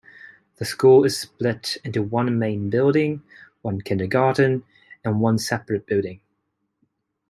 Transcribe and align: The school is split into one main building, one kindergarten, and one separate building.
The 0.55 0.65
school 0.65 1.03
is 1.05 1.19
split 1.19 1.77
into 1.83 2.01
one 2.01 2.39
main 2.39 2.71
building, 2.71 3.21
one 3.61 3.81
kindergarten, 3.81 4.63
and 5.05 5.21
one 5.21 5.37
separate 5.37 5.85
building. 5.85 6.21